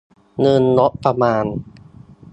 [0.41, 1.45] เงินงบประมาณ